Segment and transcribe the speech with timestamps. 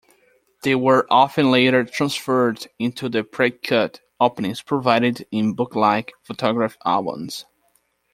[0.63, 7.45] They were often later transferred into the precut openings provided in book-like photograph albums.